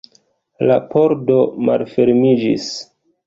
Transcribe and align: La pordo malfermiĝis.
La 0.69 0.77
pordo 0.93 1.37
malfermiĝis. 1.69 2.71